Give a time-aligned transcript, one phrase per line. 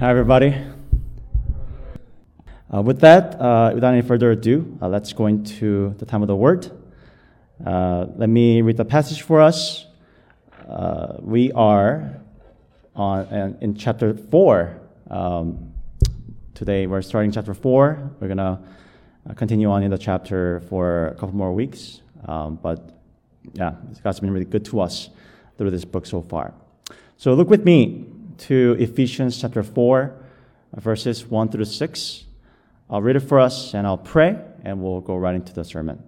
[0.00, 0.56] Hi, everybody.
[2.74, 6.28] Uh, with that, uh, without any further ado, uh, let's go into the time of
[6.28, 6.70] the word.
[7.66, 9.84] Uh, let me read the passage for us.
[10.66, 12.18] Uh, we are
[12.96, 14.80] on in chapter four.
[15.10, 15.70] Um,
[16.54, 18.10] today, we're starting chapter four.
[18.20, 18.58] We're gonna
[19.28, 22.00] uh, continue on in the chapter for a couple more weeks.
[22.24, 22.98] Um, but
[23.52, 25.10] yeah, God's been really good to us
[25.58, 26.54] through this book so far.
[27.18, 28.09] So look with me
[28.40, 30.14] to Ephesians chapter 4,
[30.76, 32.24] verses 1 through 6.
[32.88, 36.02] I'll read it for us and I'll pray and we'll go right into the sermon.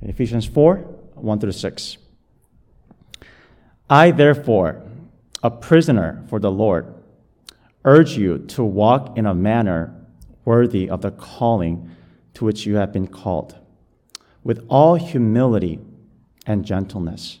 [0.00, 1.98] Ephesians 4, 1 through 6.
[3.90, 4.82] I, therefore,
[5.42, 6.92] a prisoner for the Lord,
[7.84, 9.94] urge you to walk in a manner
[10.44, 11.90] worthy of the calling
[12.34, 13.56] to which you have been called,
[14.42, 15.78] with all humility
[16.46, 17.40] and gentleness,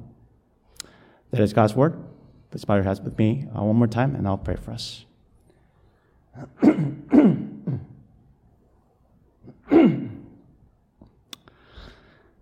[1.31, 1.97] That is God's word.
[2.51, 5.05] Please bow heads with me uh, one more time, and I'll pray for us.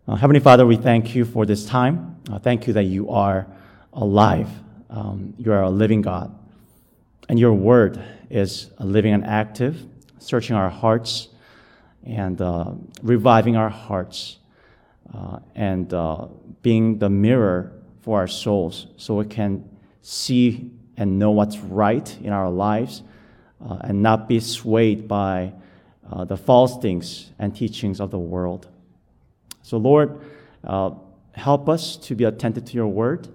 [0.08, 2.18] uh, Heavenly Father, we thank you for this time.
[2.32, 3.46] Uh, thank you that you are
[3.94, 4.50] alive.
[4.90, 6.36] Um, you are a living God.
[7.30, 9.86] And your word is living and active,
[10.18, 11.28] searching our hearts
[12.04, 12.72] and uh,
[13.04, 14.38] reviving our hearts
[15.14, 16.26] uh, and uh,
[16.64, 19.68] being the mirror for our souls so we can
[20.02, 23.04] see and know what's right in our lives
[23.64, 25.54] uh, and not be swayed by
[26.12, 28.68] uh, the false things and teachings of the world.
[29.62, 30.22] So, Lord,
[30.64, 30.92] uh,
[31.34, 33.28] help us to be attentive to your word,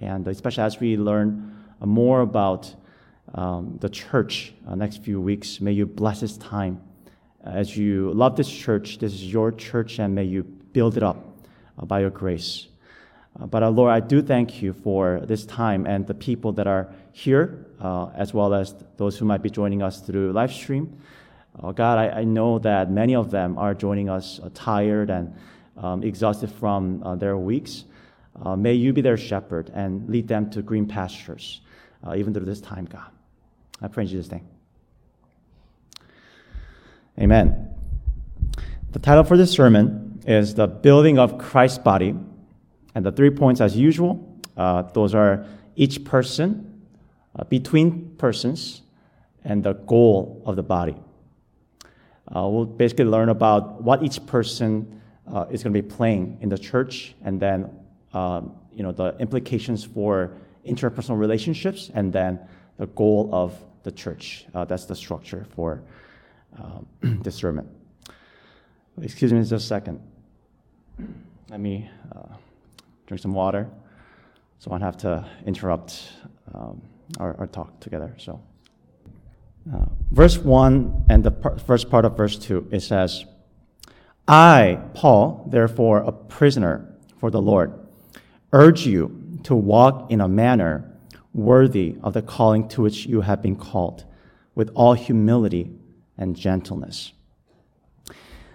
[0.00, 2.74] and especially as we learn more about
[3.34, 6.80] um, the church uh, next few weeks, may you bless this time.
[7.44, 11.24] As you love this church, this is your church, and may you build it up
[11.78, 12.68] uh, by your grace.
[13.40, 16.66] Uh, but uh, Lord, I do thank you for this time and the people that
[16.66, 20.98] are here, uh, as well as those who might be joining us through live stream.
[21.62, 25.34] Uh, God, I, I, know that many of them are joining us uh, tired and
[25.78, 27.84] um, exhausted from their weeks.
[28.56, 31.60] may you be their shepherd and lead them to green pastures,
[32.14, 33.10] even through this time, God.
[33.82, 34.46] I pray in Jesus' name.
[37.18, 37.74] Amen.
[38.92, 42.14] The title for this sermon is the building of Christ's body.
[42.96, 44.26] And the three points, as usual,
[44.56, 45.44] uh, those are
[45.76, 46.80] each person,
[47.38, 48.80] uh, between persons,
[49.44, 50.96] and the goal of the body.
[52.34, 56.48] Uh, we'll basically learn about what each person uh, is going to be playing in
[56.48, 57.70] the church, and then
[58.14, 60.32] um, you know the implications for
[60.66, 62.40] interpersonal relationships, and then
[62.78, 64.46] the goal of the church.
[64.54, 65.82] Uh, that's the structure for
[66.58, 67.68] um, sermon.
[69.02, 70.00] Excuse me just a second.
[71.50, 72.36] Let me uh,
[73.06, 73.68] drink some water
[74.58, 76.02] so I don't have to interrupt
[76.54, 76.82] um,
[77.20, 78.14] our, our, talk together.
[78.18, 78.40] So,
[79.72, 83.26] uh, verse 1 and the par- first part of verse 2, it says,
[84.26, 87.72] I, Paul, therefore a prisoner for the Lord,
[88.52, 90.90] urge you to walk in a manner
[91.34, 94.04] worthy of the calling to which you have been called,
[94.54, 95.70] with all humility
[96.16, 97.12] and gentleness.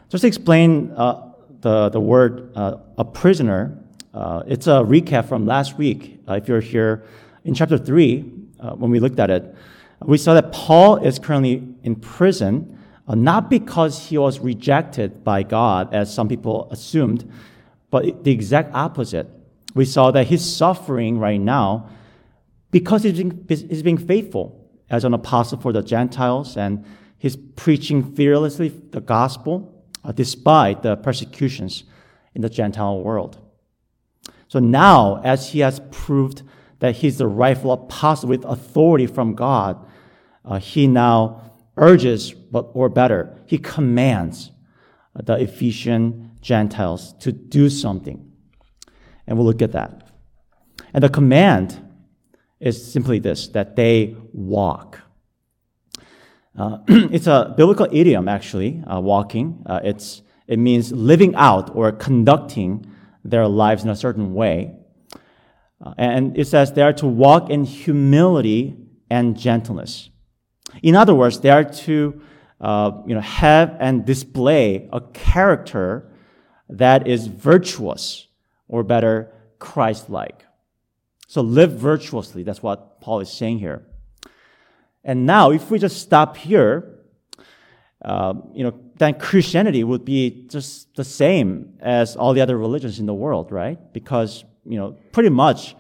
[0.09, 1.31] Just to explain uh,
[1.61, 3.77] the, the word uh, a prisoner,
[4.13, 6.19] uh, it's a recap from last week.
[6.27, 7.03] Uh, if you're here
[7.43, 8.25] in chapter 3,
[8.59, 9.55] uh, when we looked at it,
[10.03, 12.77] we saw that Paul is currently in prison,
[13.07, 17.31] uh, not because he was rejected by God, as some people assumed,
[17.89, 19.27] but the exact opposite.
[19.73, 21.89] We saw that he's suffering right now
[22.71, 26.85] because he's being, he's being faithful as an apostle for the Gentiles and
[27.17, 31.85] he's preaching fearlessly the gospel uh, despite the persecutions
[32.33, 33.37] in the Gentile world.
[34.51, 36.43] So now, as he has proved
[36.79, 39.77] that he's the rightful apostle with authority from God,
[40.43, 44.51] uh, he now urges, but, or better, he commands
[45.15, 48.29] the Ephesian Gentiles to do something.
[49.25, 50.09] And we'll look at that.
[50.93, 51.79] And the command
[52.59, 54.99] is simply this that they walk.
[56.59, 59.63] Uh, it's a biblical idiom, actually, uh, walking.
[59.65, 62.85] Uh, it's, it means living out or conducting
[63.23, 64.75] their lives in a certain way.
[65.83, 68.75] Uh, and it says they are to walk in humility
[69.09, 70.09] and gentleness.
[70.81, 72.21] In other words, they are to
[72.61, 76.11] uh, you know, have and display a character
[76.69, 78.27] that is virtuous,
[78.67, 80.45] or better, Christ like.
[81.27, 82.43] So live virtuously.
[82.43, 83.85] That's what Paul is saying here.
[85.03, 86.99] And now, if we just stop here,
[88.03, 92.99] uh, you know, then Christianity would be just the same as all the other religions
[92.99, 93.79] in the world, right?
[93.93, 95.75] Because, you know, pretty much,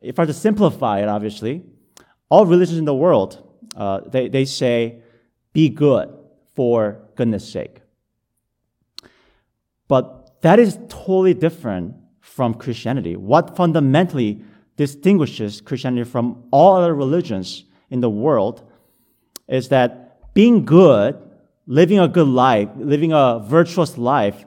[0.00, 1.64] if I were to simplify it, obviously,
[2.30, 3.46] all religions in the world,
[3.76, 5.02] uh, they, they say,
[5.52, 6.08] be good
[6.54, 7.82] for goodness sake.
[9.86, 13.16] But that is totally different from Christianity.
[13.16, 14.42] What fundamentally
[14.78, 18.66] distinguishes Christianity from all other religions in the world
[19.46, 21.18] is that being good,
[21.66, 24.44] living a good life, living a virtuous life,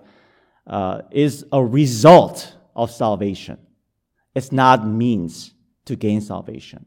[0.67, 3.57] uh, is a result of salvation.
[4.33, 5.53] It's not means
[5.85, 6.85] to gain salvation.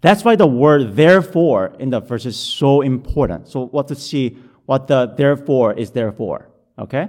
[0.00, 3.48] That's why the word therefore in the verse is so important.
[3.48, 6.50] So what to see what the therefore is therefore.
[6.78, 7.08] Okay?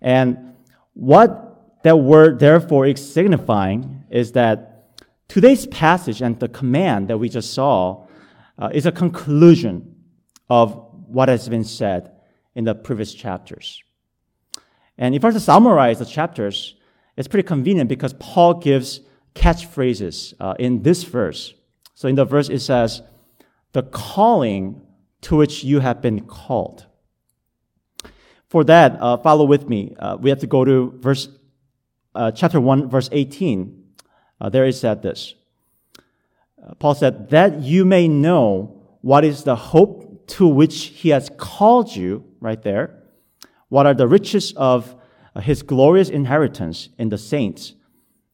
[0.00, 0.54] And
[0.94, 4.96] what that word therefore is signifying is that
[5.28, 8.06] today's passage and the command that we just saw
[8.58, 9.96] uh, is a conclusion
[10.48, 12.12] of what has been said
[12.54, 13.82] in the previous chapters.
[14.98, 16.74] And if I were to summarize the chapters,
[17.16, 19.00] it's pretty convenient because Paul gives
[19.34, 21.54] catchphrases uh, in this verse.
[21.94, 23.02] So in the verse, it says,
[23.72, 24.82] the calling
[25.22, 26.86] to which you have been called.
[28.48, 29.94] For that, uh, follow with me.
[29.98, 31.28] Uh, we have to go to verse,
[32.14, 33.84] uh, chapter 1, verse 18.
[34.40, 35.34] Uh, there is said this.
[36.62, 41.30] Uh, Paul said, that you may know what is the hope to which he has
[41.36, 43.02] called you, right there.
[43.68, 44.94] What are the riches of
[45.34, 47.74] uh, his glorious inheritance in the saints?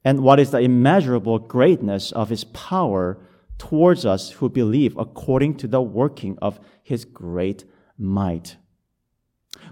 [0.04, 3.18] And what is the immeasurable greatness of his power
[3.58, 7.64] towards us who believe according to the working of his great
[7.98, 8.56] might.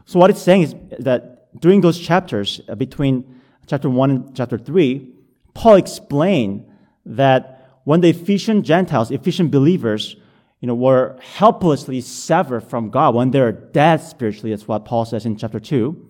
[0.07, 4.59] So, what it's saying is that during those chapters, uh, between chapter 1 and chapter
[4.59, 5.15] 3,
[5.53, 6.67] Paul explained
[7.07, 10.17] that when the Ephesian Gentiles, Ephesian believers,
[10.65, 15.27] you know, were helplessly severed from God, when they're dead spiritually, that's what Paul says
[15.27, 16.09] in chapter 2,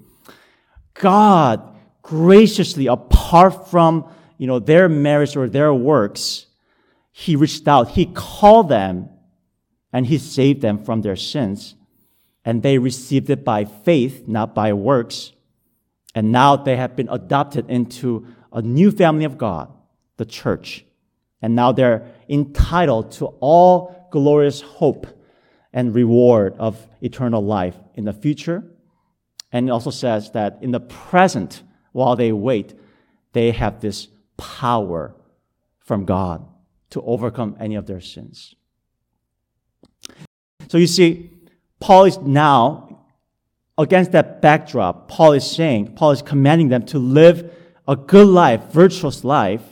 [0.95, 4.09] God graciously, apart from,
[4.39, 6.47] you know, their merits or their works,
[7.11, 9.09] he reached out, he called them,
[9.93, 11.75] and he saved them from their sins.
[12.45, 15.33] And they received it by faith, not by works.
[16.15, 19.73] And now they have been adopted into a new family of God,
[20.17, 20.85] the church.
[21.43, 25.09] And now they're entitled to all glorious hope
[25.73, 28.63] and reward of eternal life in the future.
[29.51, 32.79] And it also says that in the present, while they wait,
[33.33, 34.07] they have this
[34.37, 35.17] power
[35.81, 36.47] from God
[36.91, 38.55] to overcome any of their sins.
[40.69, 41.33] So you see,
[41.81, 43.07] Paul is now,
[43.77, 47.53] against that backdrop, Paul is saying, Paul is commanding them to live
[47.89, 49.65] a good life, virtuous life,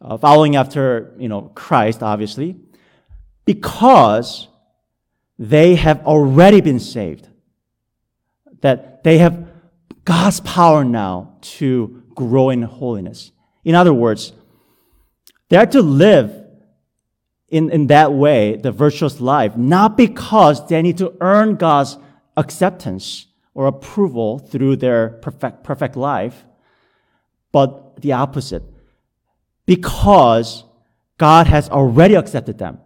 [0.00, 2.60] uh, following after, you know, Christ, obviously,
[3.44, 4.48] because
[5.38, 7.28] they have already been saved.
[8.60, 9.48] That they have
[10.04, 13.32] God's power now to grow in holiness.
[13.64, 14.32] In other words,
[15.48, 16.44] they are to live
[17.48, 21.98] in, in that way, the virtuous life, not because they need to earn God's
[22.36, 26.44] acceptance or approval through their perfect, perfect life,
[27.52, 28.62] but the opposite.
[29.66, 30.64] Because
[31.18, 32.78] God has already accepted them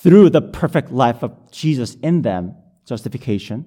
[0.00, 2.54] through the perfect life of Jesus in them,
[2.86, 3.66] justification,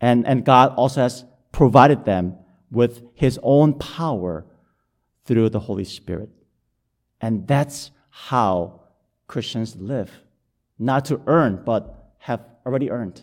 [0.00, 2.36] and, and God also has provided them
[2.70, 4.44] with His own power
[5.24, 6.28] through the Holy Spirit.
[7.20, 8.82] And that's how
[9.26, 10.10] Christians live.
[10.78, 13.22] Not to earn, but have already earned.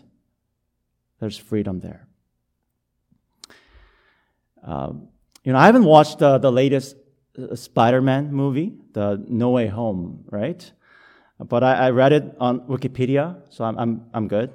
[1.20, 2.08] There's freedom there.
[4.64, 5.08] Um,
[5.44, 6.96] you know, I haven't watched the, the latest
[7.38, 10.72] uh, Spider Man movie, the No Way Home, right?
[11.44, 14.52] But I, I read it on Wikipedia, so I'm, I'm, I'm good.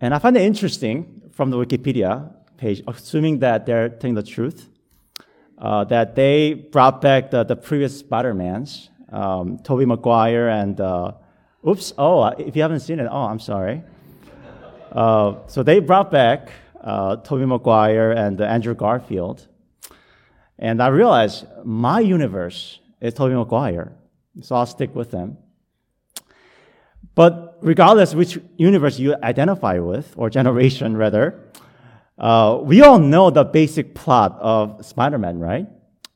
[0.00, 4.68] And I find it interesting from the Wikipedia page, assuming that they're telling the truth,
[5.58, 11.12] uh, that they brought back the, the previous Spider-Mans, um, Tobey Maguire and, uh,
[11.66, 13.82] oops, oh, uh, if you haven't seen it, oh, I'm sorry.
[14.92, 19.46] Uh, so they brought back uh, Tobey Maguire and Andrew Garfield.
[20.58, 23.92] And I realized my universe is Tobey Maguire,
[24.40, 25.38] so I'll stick with them.
[27.14, 31.40] But regardless which universe you identify with, or generation rather,
[32.16, 35.66] Uh, we all know the basic plot of Spider-Man, right?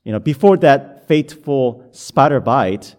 [0.05, 2.95] You know, before that fateful spider bite,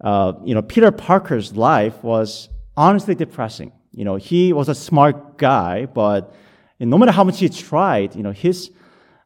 [0.00, 3.72] uh, you know, Peter Parker's life was honestly depressing.
[3.92, 6.32] You know, he was a smart guy, but
[6.78, 8.70] no matter how much he tried, you know, his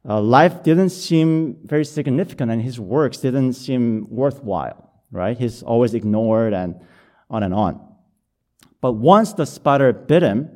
[0.08, 5.38] uh, life didn't seem very significant and his works didn't seem worthwhile, right?
[5.38, 6.80] He's always ignored and
[7.30, 7.80] on and on.
[8.80, 10.50] But once the spider bit him,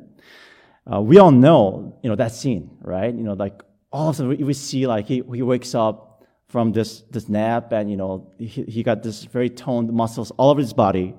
[0.91, 3.13] uh, we all know, you know, that scene, right?
[3.13, 6.71] You know, like all of a sudden we, see like he, he wakes up from
[6.71, 10.59] this, this nap and, you know, he, he got this very toned muscles all over
[10.61, 11.15] his body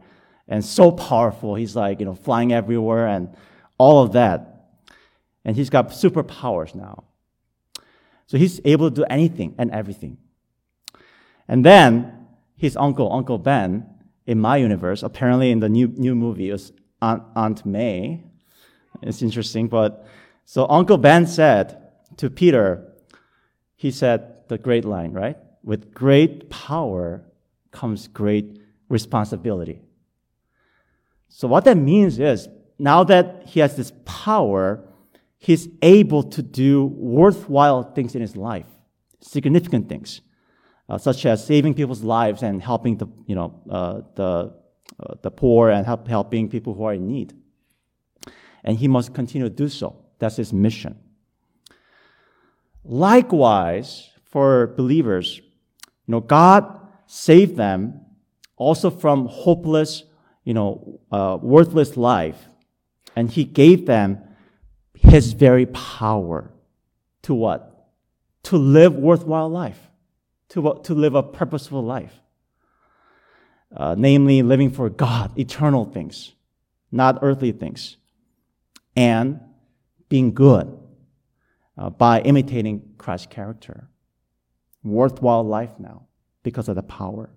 [0.48, 1.54] and so powerful.
[1.54, 3.34] He's like, you know, flying everywhere and
[3.78, 4.66] all of that.
[5.44, 7.04] And he's got superpowers now.
[8.26, 10.18] So he's able to do anything and everything.
[11.48, 12.19] And then
[12.60, 13.86] his uncle, Uncle Ben,
[14.26, 18.22] in my universe, apparently in the new, new movie, was Aunt, Aunt May,
[19.00, 20.06] it's interesting, but
[20.44, 21.78] so Uncle Ben said
[22.18, 22.92] to Peter,
[23.76, 25.38] he said the great line, right?
[25.62, 27.24] With great power
[27.70, 29.80] comes great responsibility.
[31.28, 32.46] So what that means is
[32.78, 34.84] now that he has this power,
[35.38, 38.66] he's able to do worthwhile things in his life,
[39.22, 40.20] significant things,
[40.90, 44.52] uh, such as saving people's lives and helping the, you know, uh, the,
[45.00, 47.32] uh, the poor and help, helping people who are in need
[48.64, 49.96] and he must continue to do so.
[50.18, 50.98] That's his mission.
[52.84, 58.00] Likewise, for believers, you know, God saved them
[58.56, 60.04] also from hopeless,
[60.44, 62.48] you know, uh, worthless life,
[63.16, 64.18] and He gave them
[64.94, 66.52] His very power
[67.22, 67.88] to what?
[68.44, 69.89] To live worthwhile life,
[70.50, 72.14] to to live a purposeful life.
[73.74, 76.32] Uh, namely, living for God, eternal things,
[76.90, 77.96] not earthly things
[78.96, 79.40] and
[80.08, 80.76] being good
[81.78, 83.88] uh, by imitating Christ's character.
[84.82, 86.06] Worthwhile life now
[86.42, 87.30] because of the power.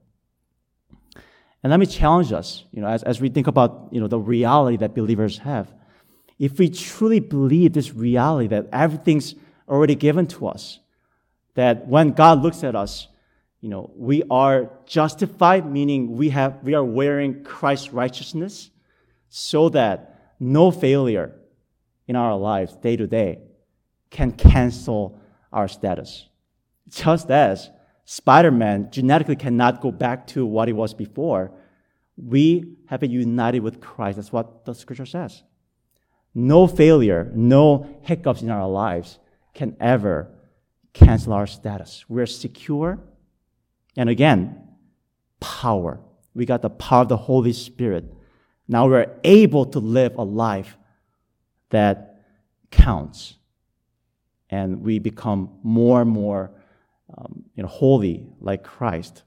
[1.62, 4.20] And let me challenge us, you know, as, as we think about, you know, the
[4.20, 5.72] reality that believers have.
[6.40, 9.36] If we truly believe this reality that everything's
[9.70, 10.80] already given to us,
[11.56, 13.08] that when God looks at us,
[13.62, 18.70] you know, we are justified, meaning we have, we are wearing Christ's righteousness
[19.30, 21.34] so that no failure
[22.08, 23.40] in our lives day to day
[24.10, 25.20] can cancel
[25.52, 26.28] our status.
[26.90, 27.70] Just as
[28.06, 31.52] Spider Man genetically cannot go back to what he was before,
[32.18, 34.18] we have been united with Christ.
[34.18, 35.44] That's what the scripture says.
[36.36, 39.20] No failure, no hiccups in our lives
[39.54, 40.30] can ever
[40.94, 42.06] cancel our status.
[42.08, 43.00] We're secure.
[43.96, 44.62] And again,
[45.40, 46.00] power.
[46.34, 48.06] We got the power of the Holy Spirit.
[48.68, 50.78] Now we're able to live a life
[51.70, 52.26] that
[52.72, 53.36] counts.
[54.50, 56.52] And we become more and more
[57.18, 59.24] um, you know, holy like Christ.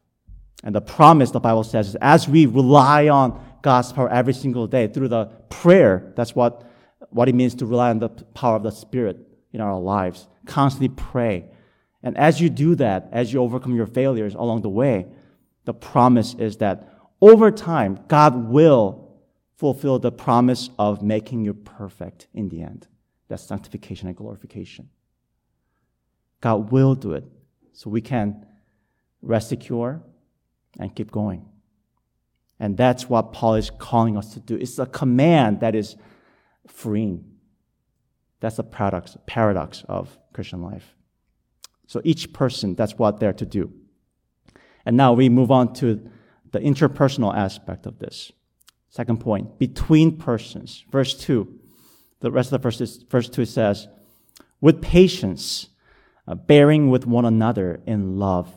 [0.65, 4.67] And the promise the Bible says is as we rely on God's power every single
[4.67, 6.69] day through the prayer, that's what,
[7.11, 9.19] what it means to rely on the power of the Spirit
[9.53, 10.27] in our lives.
[10.47, 11.47] Constantly pray.
[12.03, 15.07] And as you do that, as you overcome your failures along the way,
[15.65, 16.89] the promise is that
[17.21, 19.07] over time, God will
[19.57, 22.87] fulfill the promise of making you perfect in the end.
[23.29, 24.91] That's sanctification and glorification.
[26.41, 27.25] God will do it
[27.73, 28.47] so we can
[29.23, 30.03] rest secure
[30.79, 31.47] and keep going.
[32.61, 34.57] And that's what Paul is calling us to do.
[34.57, 35.97] It's a command that is
[36.67, 37.25] freeing.
[38.41, 40.96] That's the paradox, paradox of Christian life.
[41.87, 43.73] So each person, that's what they're to do.
[44.85, 46.09] And now we move on to
[46.53, 48.33] the interpersonal aspect of this.
[48.89, 50.85] Second point, between persons.
[50.91, 51.61] Verse 2,
[52.21, 53.89] the rest of the verse, is, verse 2 says,
[54.61, 55.69] with patience,
[56.27, 58.53] uh, bearing with one another in love.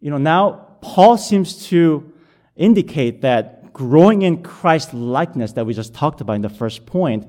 [0.00, 2.12] You know, now Paul seems to
[2.56, 7.28] indicate that growing in Christ likeness that we just talked about in the first point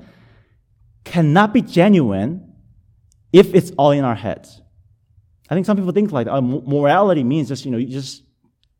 [1.03, 2.54] cannot be genuine
[3.35, 4.61] if it's all in our heads.
[5.49, 8.23] I think some people think like uh, morality means just, you know, you just,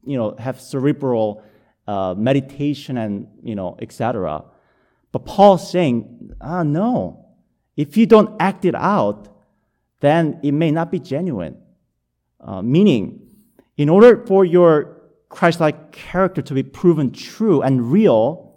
[0.05, 1.43] you know, have cerebral
[1.87, 4.45] uh, meditation and you know etc.
[5.11, 7.25] But Paul's saying, ah, no.
[7.75, 9.27] If you don't act it out,
[9.99, 11.57] then it may not be genuine.
[12.39, 13.27] Uh, meaning,
[13.75, 18.55] in order for your Christ-like character to be proven true and real,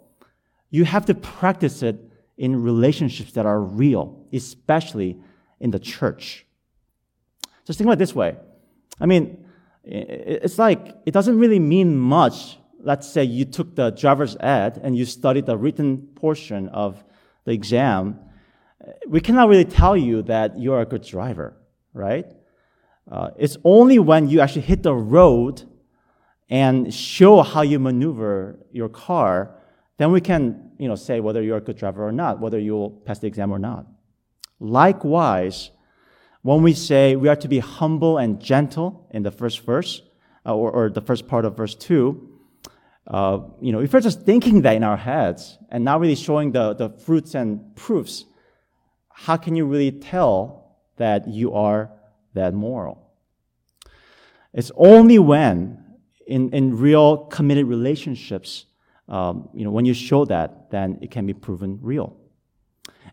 [0.71, 1.97] you have to practice it
[2.37, 5.19] in relationships that are real, especially
[5.61, 6.47] in the church.
[7.65, 8.37] Just think about it this way.
[9.01, 9.45] I mean,
[9.85, 14.97] it's like it doesn't really mean much let's say you took the driver's ed and
[14.97, 17.05] you studied the written portion of
[17.45, 18.19] the exam,
[19.07, 21.57] we cannot really tell you that you're a good driver,
[21.93, 22.27] right?
[23.11, 25.65] Uh, it's only when you actually hit the road
[26.49, 29.55] and show how you maneuver your car,
[29.99, 32.91] then we can, you know, say whether you're a good driver or not, whether you'll
[32.91, 33.87] pass the exam or not.
[34.61, 35.71] Likewise,
[36.43, 40.03] when we say we are to be humble and gentle in the first verse,
[40.47, 42.39] uh, or, or, the first part of verse 2,
[43.09, 46.53] uh, you know, if we're just thinking that in our heads and not really showing
[46.53, 48.25] the, the fruits and proofs,
[49.11, 51.91] how can you really tell that you are
[52.35, 53.11] that moral?
[54.53, 55.85] It's only when,
[56.27, 58.67] in, in real committed relationships,
[59.09, 62.18] um, you know, when you show that, then it can be proven real.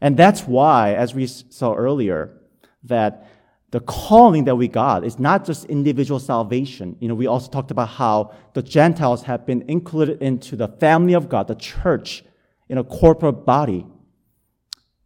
[0.01, 2.37] And that's why, as we saw earlier,
[2.83, 3.27] that
[3.71, 6.95] the calling that we got is not just individual salvation.
[6.99, 11.13] You know, we also talked about how the Gentiles have been included into the family
[11.13, 12.23] of God, the church,
[12.69, 13.85] in a corporate body.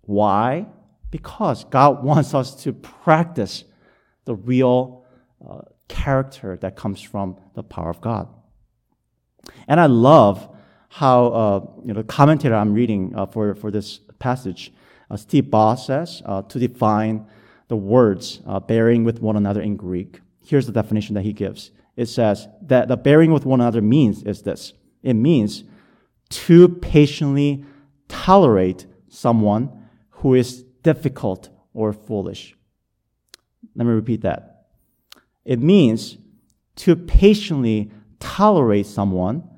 [0.01, 0.67] Why?
[1.11, 3.63] Because God wants us to practice
[4.25, 5.05] the real
[5.47, 8.27] uh, character that comes from the power of God.
[9.67, 10.47] And I love
[10.89, 14.73] how uh, you know the commentator I'm reading uh, for for this passage,
[15.15, 17.25] Steve Boss says to define
[17.67, 20.21] the words uh, bearing with one another in Greek.
[20.43, 21.71] Here's the definition that he gives.
[21.95, 24.73] It says that the bearing with one another means is this.
[25.03, 25.63] It means
[26.29, 27.65] to patiently
[28.07, 32.55] tolerate someone who is difficult or foolish.
[33.75, 34.67] Let me repeat that.
[35.45, 36.17] It means
[36.77, 39.49] to patiently tolerate someone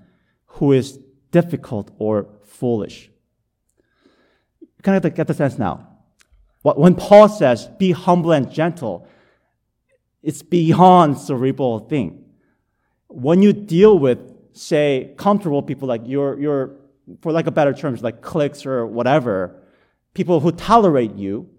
[0.45, 0.99] who is
[1.31, 3.10] difficult or foolish.
[4.83, 5.87] Kind of get the sense now.
[6.63, 9.07] When Paul says, be humble and gentle,
[10.21, 12.23] it's beyond cerebral thing.
[13.07, 14.19] When you deal with,
[14.53, 16.75] say, comfortable people like your, your,
[17.21, 19.61] for like a better terms, like cliques or whatever,
[20.13, 21.49] people who tolerate you,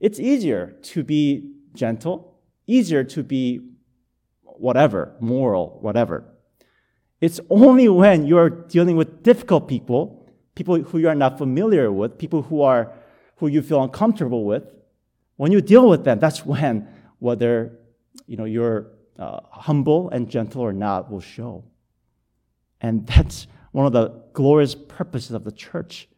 [0.00, 3.60] it's easier to be gentle, easier to be
[4.42, 6.24] whatever, moral, whatever.
[7.20, 10.25] It's only when you're dealing with difficult people,
[10.56, 12.92] people who you are not familiar with, people who are
[13.36, 14.64] who you feel uncomfortable with,
[15.36, 16.88] when you deal with them, that's when
[17.20, 17.78] whether
[18.26, 18.88] you know you're
[19.18, 21.64] uh, humble and gentle or not will show.
[22.80, 26.08] And that's one of the glorious purposes of the church.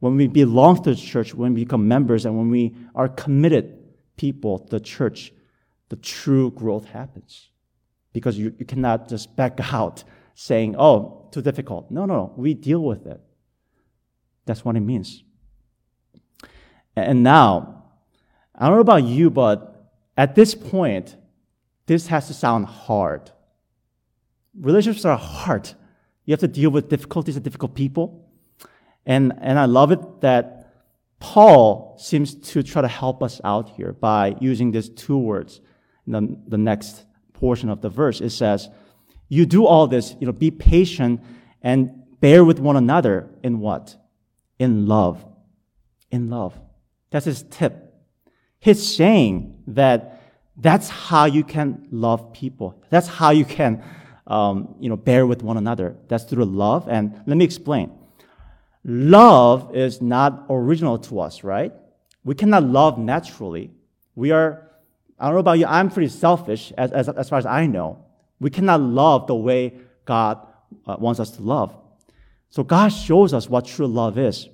[0.00, 3.78] When we belong to the church, when we become members, and when we are committed
[4.16, 5.32] people, the church,
[5.88, 7.48] the true growth happens.
[8.12, 10.04] Because you, you cannot just back out
[10.34, 11.90] saying, oh, too difficult.
[11.90, 12.32] No, no, no.
[12.36, 13.20] We deal with it.
[14.48, 15.22] That's what it means.
[16.96, 17.84] And now,
[18.54, 21.16] I don't know about you, but at this point,
[21.86, 23.30] this has to sound hard.
[24.58, 25.70] Relationships are hard.
[26.24, 28.28] You have to deal with difficulties and difficult people.
[29.06, 30.74] And, and I love it that
[31.20, 35.60] Paul seems to try to help us out here by using these two words
[36.06, 38.20] in the, the next portion of the verse.
[38.20, 38.68] It says,
[39.28, 41.22] You do all this, you know, be patient
[41.62, 43.96] and bear with one another in what?
[44.58, 45.24] In love.
[46.10, 46.54] In love.
[47.10, 47.94] That's his tip.
[48.60, 50.22] He's saying that
[50.56, 52.82] that's how you can love people.
[52.90, 53.84] That's how you can,
[54.26, 55.96] um, you know, bear with one another.
[56.08, 56.88] That's through love.
[56.88, 57.92] And let me explain.
[58.84, 61.72] Love is not original to us, right?
[62.24, 63.70] We cannot love naturally.
[64.14, 64.70] We are,
[65.18, 68.04] I don't know about you, I'm pretty selfish as, as, as far as I know.
[68.40, 70.44] We cannot love the way God
[70.86, 71.76] uh, wants us to love.
[72.50, 74.48] So God shows us what true love is.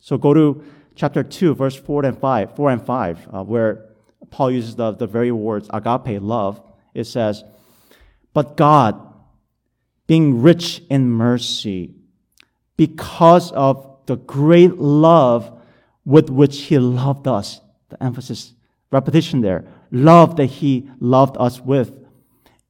[0.00, 3.86] So go to chapter 2, verse 4 and 5, 4 and 5, uh, where
[4.30, 6.60] Paul uses the, the very words agape, love.
[6.94, 7.44] It says,
[8.32, 9.00] But God,
[10.06, 11.94] being rich in mercy,
[12.76, 15.52] because of the great love
[16.04, 18.54] with which He loved us, the emphasis,
[18.90, 21.92] repetition there, love that He loved us with,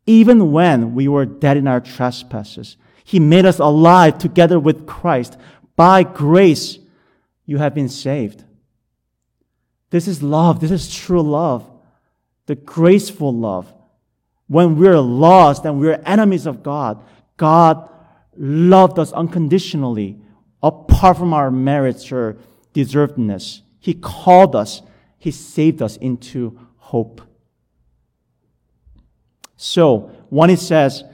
[0.07, 5.39] even when we were dead in our trespasses, He made us alive together with Christ.
[5.77, 6.81] By grace,
[7.45, 8.43] you have been saved.
[9.91, 10.59] This is love.
[10.59, 11.71] This is true love.
[12.47, 13.73] The graceful love.
[14.49, 17.01] When we're lost and we're enemies of God,
[17.37, 17.89] God
[18.37, 20.21] loved us unconditionally,
[20.61, 22.37] apart from our merits or
[22.75, 23.61] deservedness.
[23.79, 24.83] He called us,
[25.17, 27.21] He saved us into hope.
[29.57, 31.05] So, when it says,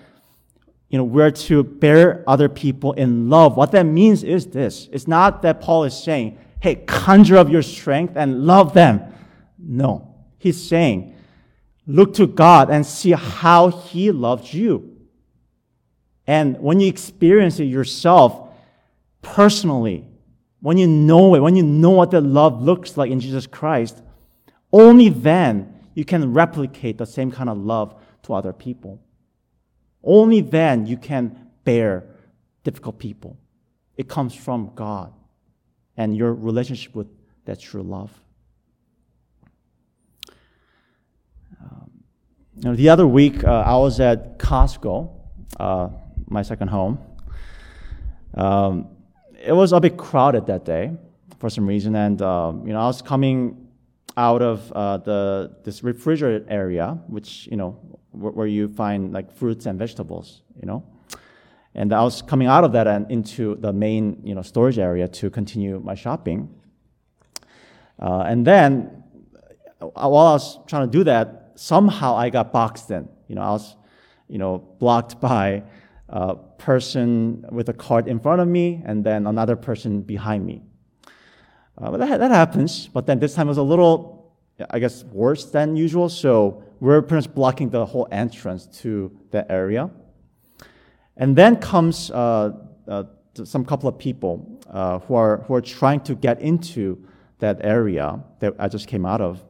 [0.92, 3.56] you know, we're to bear other people in love.
[3.56, 4.90] What that means is this.
[4.92, 9.00] It's not that Paul is saying, hey, conjure up your strength and love them.
[9.58, 10.14] No.
[10.38, 11.16] He's saying,
[11.86, 14.98] look to God and see how He loved you.
[16.26, 18.50] And when you experience it yourself,
[19.22, 20.04] personally,
[20.60, 24.02] when you know it, when you know what that love looks like in Jesus Christ,
[24.70, 29.00] only then you can replicate the same kind of love to other people.
[30.04, 32.04] Only then you can bear
[32.64, 33.36] difficult people.
[33.96, 35.12] It comes from God
[35.96, 37.08] and your relationship with
[37.44, 38.10] that true love.
[41.60, 41.90] Um,
[42.56, 45.10] you know, the other week, uh, I was at Costco,
[45.60, 45.88] uh,
[46.28, 46.98] my second home.
[48.34, 48.88] Um,
[49.44, 50.92] it was a bit crowded that day
[51.38, 53.68] for some reason, and um, you know, I was coming
[54.16, 57.78] out of uh, the this refrigerated area, which you know
[58.10, 60.84] where, where, you find like fruits and vegetables, you know.
[61.74, 65.08] And I was coming out of that and into the main you know storage area
[65.08, 66.54] to continue my shopping.
[67.98, 69.02] Uh, and then
[69.80, 73.08] uh, while I was trying to do that, somehow I got boxed in.
[73.28, 73.76] You know, I was
[74.28, 75.62] you know blocked by
[76.08, 80.62] a person with a cart in front of me and then another person behind me.
[81.78, 82.88] Uh, but that, that happens.
[82.88, 84.32] But then this time it was a little,
[84.70, 86.08] I guess, worse than usual.
[86.08, 89.90] So we're pretty much blocking the whole entrance to that area.
[91.16, 92.52] And then comes uh,
[92.88, 93.04] uh,
[93.44, 97.06] some couple of people uh, who are who are trying to get into
[97.38, 99.42] that area that I just came out of.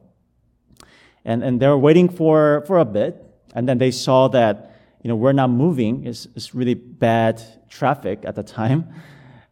[1.25, 3.23] And and they were waiting for for a bit,
[3.55, 6.05] and then they saw that you know we're not moving.
[6.05, 8.93] It's, it's really bad traffic at the time.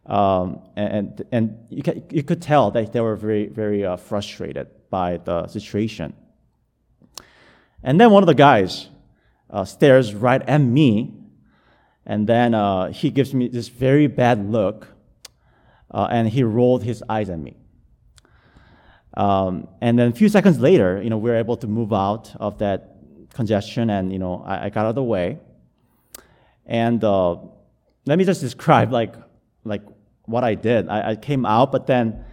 [0.06, 4.68] Um, and and you, can, you could tell that they were very, very uh, frustrated
[4.90, 6.14] by the situation.
[7.82, 8.88] And then one of the guys
[9.50, 11.14] uh, stares right at me,
[12.04, 14.88] and then uh, he gives me this very bad look,
[15.90, 17.56] uh, and he rolled his eyes at me.
[19.14, 22.34] Um, and then a few seconds later, you know, we were able to move out
[22.40, 22.96] of that
[23.34, 25.38] congestion, and you know, I, I got out of the way.
[26.66, 27.36] And uh,
[28.06, 29.14] let me just describe like
[29.64, 29.82] like
[30.24, 30.88] what I did.
[30.88, 32.24] I, I came out, but then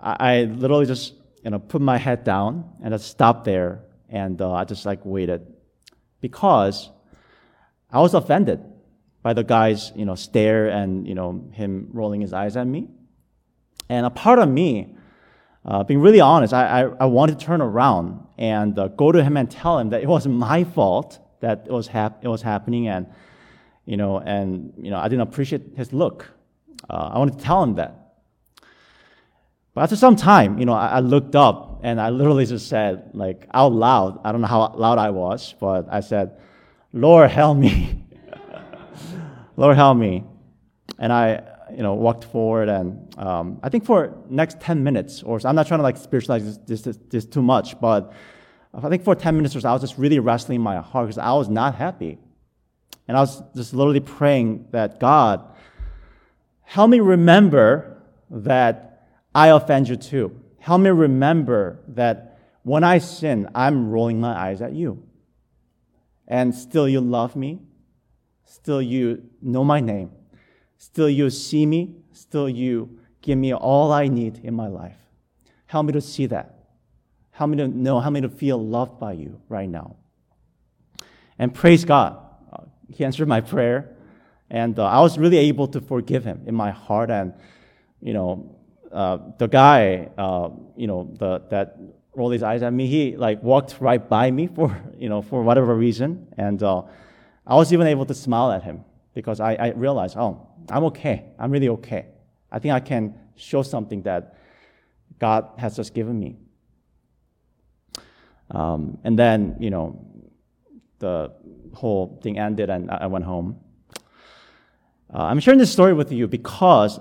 [0.00, 1.14] I, I, literally just
[1.44, 5.00] you know put my head down and just stopped there, and uh, I just like
[5.04, 5.46] waited
[6.20, 6.90] because
[7.90, 8.60] I was offended
[9.22, 12.88] by the guy's you know stare and you know him rolling his eyes at me,
[13.88, 14.96] and a part of me.
[15.64, 19.22] Uh, being really honest, I, I, I, wanted to turn around and uh, go to
[19.22, 22.40] him and tell him that it wasn't my fault that it was, hap- it was
[22.40, 23.06] happening and,
[23.84, 26.32] you know, and, you know, I didn't appreciate his look.
[26.92, 28.02] Uh, I wanted to tell him that.
[29.74, 33.10] But after some time, you know, I, I, looked up and I literally just said,
[33.14, 36.38] like out loud, I don't know how loud I was, but I said,
[36.92, 38.04] Lord, help me.
[39.56, 40.24] Lord, help me.
[40.98, 41.42] And I,
[41.74, 45.54] you know, walked forward and um, I think for next 10 minutes or so, I'm
[45.54, 48.12] not trying to like spiritualize this, this, this too much, but
[48.74, 51.18] I think for 10 minutes or so, I was just really wrestling my heart because
[51.18, 52.18] I was not happy.
[53.08, 55.51] And I was just literally praying that God,
[56.72, 60.40] Help me remember that I offend you too.
[60.58, 65.02] Help me remember that when I sin, I'm rolling my eyes at you.
[66.26, 67.60] And still you love me.
[68.46, 70.12] Still you know my name.
[70.78, 71.96] Still you see me.
[72.12, 74.96] Still you give me all I need in my life.
[75.66, 76.68] Help me to see that.
[77.32, 79.96] Help me to know, help me to feel loved by you right now.
[81.38, 82.18] And praise God.
[82.88, 83.91] He answered my prayer.
[84.52, 87.10] And uh, I was really able to forgive him in my heart.
[87.10, 87.32] And,
[88.02, 88.54] you know,
[88.92, 91.78] uh, the guy, uh, you know, the, that
[92.14, 95.42] rolled his eyes at me, he like walked right by me for, you know, for
[95.42, 96.28] whatever reason.
[96.36, 96.82] And uh,
[97.46, 98.84] I was even able to smile at him
[99.14, 101.24] because I, I realized, oh, I'm okay.
[101.38, 102.08] I'm really okay.
[102.50, 104.36] I think I can show something that
[105.18, 106.36] God has just given me.
[108.50, 110.04] Um, and then, you know,
[110.98, 111.32] the
[111.72, 113.61] whole thing ended and I went home.
[115.14, 116.98] Uh, I'm sharing this story with you because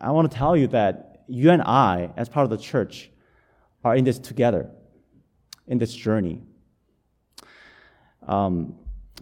[0.00, 3.10] I want to tell you that you and I, as part of the church,
[3.84, 4.70] are in this together,
[5.66, 6.40] in this journey.
[8.26, 8.76] Um,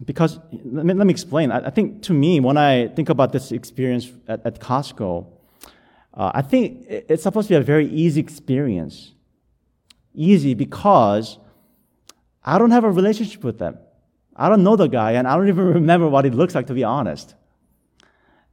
[0.04, 1.50] because let me, let me explain.
[1.50, 5.26] I, I, think to me, when I think about this experience at, at Costco,
[6.14, 9.14] uh, I think it's supposed to be a very easy experience.
[10.14, 11.38] Easy because
[12.44, 13.78] I don't have a relationship with them.
[14.36, 16.74] I don't know the guy, and I don't even remember what he looks like, to
[16.74, 17.34] be honest.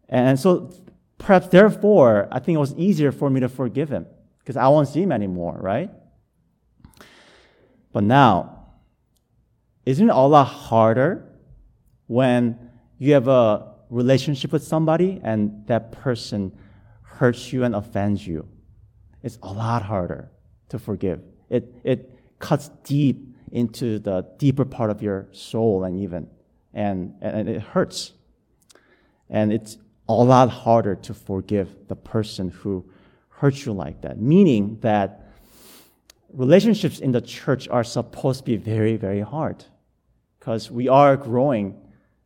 [0.10, 0.74] And so
[1.20, 4.08] perhaps therefore, I think it was easier for me to forgive him
[4.40, 5.92] because I won't see him anymore, right?
[7.94, 8.66] But now,
[9.86, 11.26] isn't it a lot harder
[12.08, 12.58] when
[12.98, 16.58] you have a relationship with somebody and that person
[17.04, 18.48] hurts you and offends you?
[19.22, 20.32] It's a lot harder
[20.70, 21.22] to forgive.
[21.50, 26.28] It, it cuts deep into the deeper part of your soul and even,
[26.74, 28.14] and, and it hurts.
[29.30, 29.78] And it's
[30.10, 32.84] a lot harder to forgive the person who
[33.30, 34.20] hurt you like that.
[34.20, 35.28] Meaning that
[36.34, 39.64] relationships in the church are supposed to be very, very hard
[40.40, 41.80] because we are growing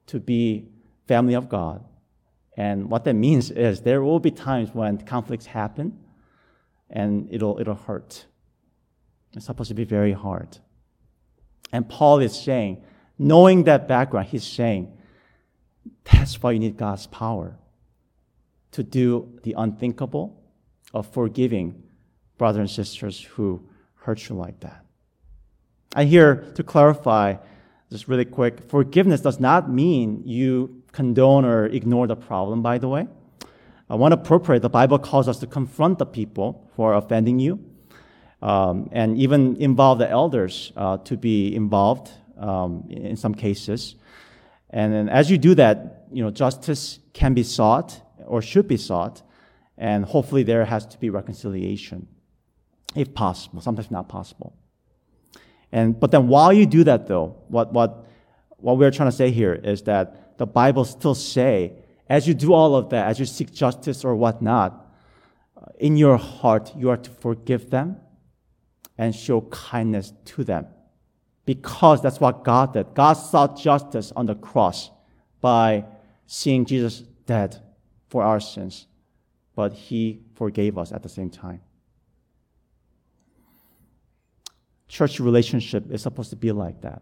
[0.07, 0.69] to be
[1.07, 1.83] family of God.
[2.55, 5.99] And what that means is there will be times when conflicts happen
[6.89, 8.25] and it'll, it'll hurt.
[9.33, 10.57] It's supposed to be very hard.
[11.73, 12.83] And Paul is saying,
[13.19, 14.95] knowing that background, he's saying,
[16.03, 17.57] that's why you need God's power
[18.73, 20.39] to do the unthinkable
[20.93, 21.81] of forgiving
[22.37, 24.83] brothers and sisters who hurt you like that.
[25.95, 27.35] And here, to clarify,
[27.91, 32.89] just really quick, forgiveness does not mean you condone or ignore the problem, by the
[32.89, 33.07] way.
[33.89, 37.39] I want to appropriate, the Bible calls us to confront the people who are offending
[37.39, 37.63] you
[38.41, 43.95] um, and even involve the elders uh, to be involved um, in some cases.
[44.69, 48.77] And then as you do that, you know, justice can be sought or should be
[48.77, 49.21] sought,
[49.77, 52.07] and hopefully there has to be reconciliation,
[52.95, 53.61] if possible.
[53.61, 54.55] Sometimes not possible.
[55.71, 58.05] And but then while you do that, though, what what
[58.57, 61.73] what we're trying to say here is that the Bible still say,
[62.07, 64.87] as you do all of that, as you seek justice or whatnot,
[65.57, 67.97] uh, in your heart you are to forgive them
[68.97, 70.67] and show kindness to them
[71.45, 72.93] because that's what God did.
[72.93, 74.91] God sought justice on the cross
[75.41, 75.85] by
[76.25, 77.61] seeing Jesus dead
[78.13, 78.85] for our sins,
[79.55, 81.61] but he forgave us at the same time.
[84.87, 87.01] Church relationship is supposed to be like that.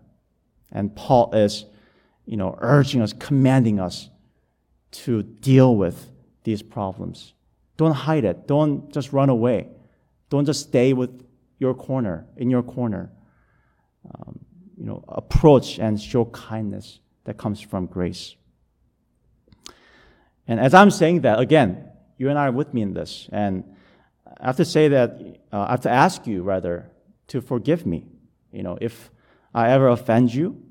[0.71, 1.65] And Paul is,
[2.25, 4.09] you know, urging us, commanding us
[5.03, 6.09] to deal with
[6.45, 7.33] these problems.
[7.75, 8.47] Don't hide it.
[8.47, 9.67] Don't just run away.
[10.29, 11.25] Don't just stay with
[11.59, 13.11] your corner, in your corner
[14.05, 14.39] um,
[14.77, 18.37] you know, approach and show kindness that comes from grace.
[20.47, 23.29] And as I'm saying that, again, you and I are with me in this.
[23.31, 23.63] And
[24.39, 26.91] I have to say that, uh, I have to ask you, rather,
[27.27, 28.07] to forgive me.
[28.51, 29.09] You know, if
[29.53, 30.61] I ever offend you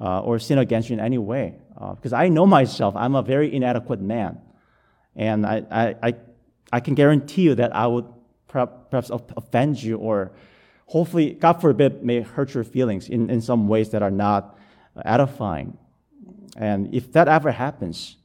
[0.00, 1.56] uh, or sin against you in any way.
[1.76, 4.38] Uh, because I know myself, I'm a very inadequate man.
[5.16, 6.14] And I, I, I,
[6.72, 8.06] I can guarantee you that I would
[8.48, 10.32] perhaps offend you or
[10.86, 14.58] hopefully, God forbid, may hurt your feelings in, in some ways that are not
[15.04, 15.78] edifying.
[16.56, 18.16] And if that ever happens,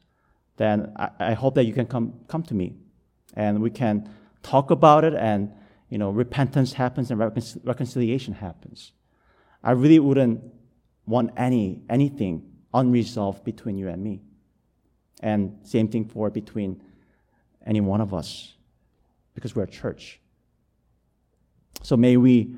[0.57, 2.75] then I, I hope that you can come, come to me
[3.35, 4.09] and we can
[4.43, 5.53] talk about it and
[5.89, 8.91] you know repentance happens and recon- reconciliation happens.
[9.63, 10.41] I really wouldn't
[11.05, 12.43] want any anything
[12.73, 14.21] unresolved between you and me.
[15.21, 16.81] And same thing for between
[17.65, 18.53] any one of us
[19.33, 20.19] because we're a church.
[21.83, 22.55] So may we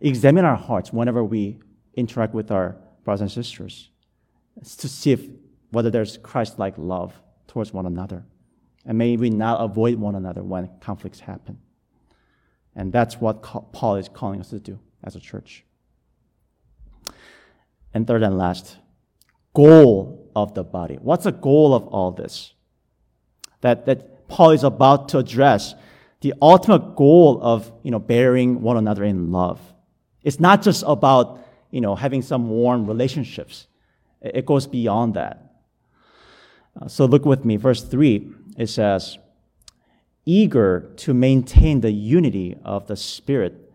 [0.00, 1.60] examine our hearts whenever we
[1.94, 3.90] interact with our brothers and sisters
[4.78, 5.26] to see if,
[5.70, 8.24] whether there's Christ like love towards one another.
[8.86, 11.58] And may we not avoid one another when conflicts happen.
[12.76, 15.64] And that's what Paul is calling us to do as a church.
[17.92, 18.76] And third and last,
[19.52, 20.96] goal of the body.
[21.02, 22.54] What's the goal of all this?
[23.62, 25.74] That, that Paul is about to address
[26.20, 29.60] the ultimate goal of you know bearing one another in love.
[30.22, 33.66] It's not just about you know having some warm relationships.
[34.20, 35.49] It goes beyond that.
[36.78, 38.30] Uh, so look with me, verse three.
[38.56, 39.18] It says,
[40.26, 43.72] "Eager to maintain the unity of the spirit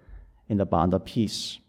[0.47, 1.59] in the bond of peace."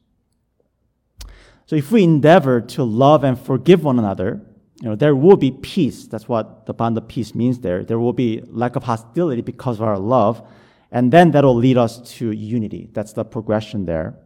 [1.67, 4.41] So if we endeavor to love and forgive one another,
[4.81, 6.07] you know, there will be peace.
[6.07, 7.83] That's what the bond of peace means there.
[7.83, 10.47] There will be lack of hostility because of our love.
[10.93, 12.91] And then that'll lead us to unity.
[12.93, 14.17] That's the progression there.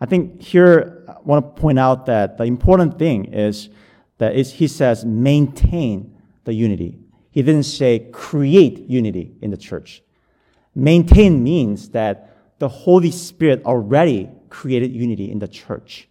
[0.00, 3.68] I think here I want to point out that the important thing is
[4.18, 6.13] that he says maintain
[6.44, 6.98] the unity.
[7.30, 10.02] He didn't say create unity in the church.
[10.74, 16.08] Maintain means that the Holy Spirit already created unity in the church.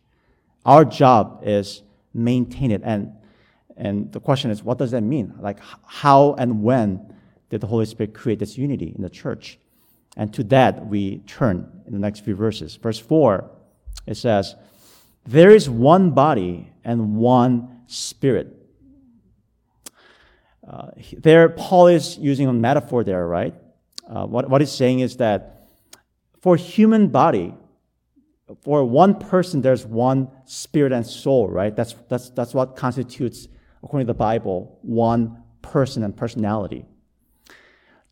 [0.65, 1.81] Our job is
[2.13, 2.81] maintain it.
[2.83, 3.13] And,
[3.75, 5.33] and the question is, what does that mean?
[5.39, 7.13] Like, how and when
[7.49, 9.59] did the Holy Spirit create this unity in the church?
[10.15, 12.75] And to that we turn in the next few verses.
[12.75, 13.49] Verse 4,
[14.05, 14.55] it says,
[15.25, 18.62] There is one body and one spirit.
[20.67, 23.53] Uh, there, Paul is using a metaphor there, right?
[24.07, 25.67] Uh, what, what he's saying is that
[26.41, 27.53] for human body,
[28.63, 31.75] for one person, there's one spirit and soul, right?
[31.75, 33.47] That's, that's, that's what constitutes,
[33.81, 36.85] according to the Bible, one person and personality.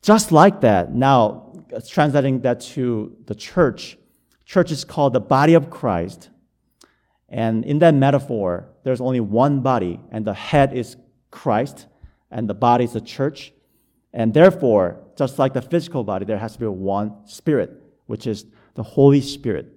[0.01, 1.53] Just like that, now,
[1.87, 3.97] translating that to the church,
[4.45, 6.29] church is called the body of Christ.
[7.29, 10.97] And in that metaphor, there's only one body, and the head is
[11.29, 11.85] Christ,
[12.31, 13.53] and the body is the church.
[14.13, 17.71] And therefore, just like the physical body, there has to be one spirit,
[18.07, 19.67] which is the Holy Spirit.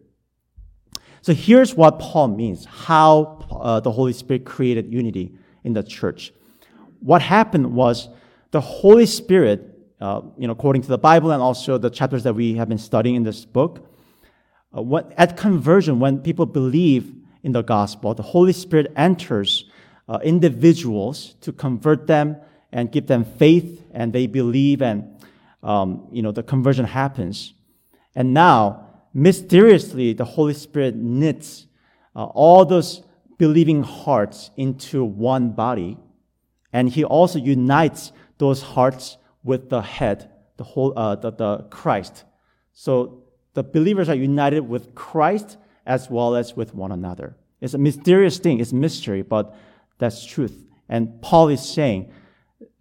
[1.22, 6.32] So here's what Paul means how uh, the Holy Spirit created unity in the church.
[7.00, 8.08] What happened was
[8.50, 12.34] the Holy Spirit, uh, you know, according to the Bible and also the chapters that
[12.34, 13.88] we have been studying in this book,
[14.76, 17.12] uh, what, at conversion, when people believe
[17.42, 19.66] in the gospel, the Holy Spirit enters
[20.08, 22.36] uh, individuals to convert them
[22.72, 25.22] and give them faith, and they believe, and
[25.62, 27.54] um, you know the conversion happens.
[28.14, 31.66] And now, mysteriously, the Holy Spirit knits
[32.14, 33.02] uh, all those
[33.38, 35.96] believing hearts into one body,
[36.72, 42.24] and He also unites those hearts with the head, the whole, uh, the, the Christ.
[42.72, 47.36] So the believers are united with Christ as well as with one another.
[47.60, 49.54] It's a mysterious thing, it's mystery, but
[50.04, 50.64] that's truth.
[50.88, 52.12] And Paul is saying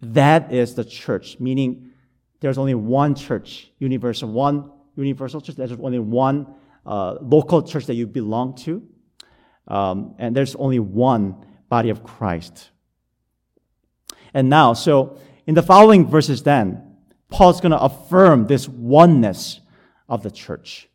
[0.02, 1.90] that is the church, meaning
[2.40, 5.56] there's only one church, universal, one universal church.
[5.56, 8.86] There's only one uh, local church that you belong to.
[9.66, 12.70] Um, and there's only one body of Christ.
[14.34, 16.96] And now, so in the following verses, then,
[17.30, 19.60] Paul's going to affirm this oneness
[20.08, 20.88] of the church.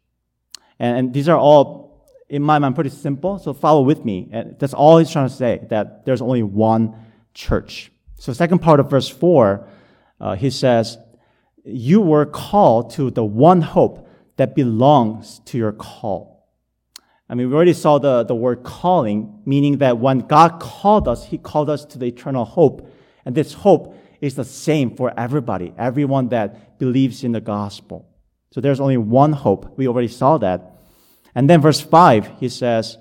[0.77, 1.88] And, and these are all,
[2.29, 3.39] in my mind, pretty simple.
[3.39, 4.29] So follow with me.
[4.31, 6.95] And that's all he's trying to say, that there's only one
[7.33, 7.91] church.
[8.17, 9.67] So second part of verse 4,
[10.21, 10.97] uh, he says,
[11.65, 16.47] You were called to the one hope that belongs to your call.
[17.29, 21.25] I mean, we already saw the, the word calling, meaning that when God called us,
[21.25, 22.91] He called us to the eternal hope.
[23.25, 28.07] And this hope is the same for everybody, everyone that believes in the gospel.
[28.51, 29.77] So there's only one hope.
[29.77, 30.68] We already saw that.
[31.39, 32.97] And then verse 5, he says,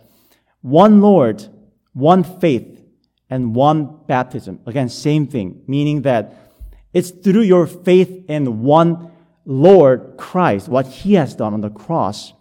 [0.61, 1.44] one Lord,
[1.92, 2.81] one faith,
[3.29, 4.61] and one baptism.
[4.64, 6.53] Again, same thing, meaning that
[6.92, 9.11] it's through your faith in one
[9.44, 12.33] Lord Christ, what he has done on the cross.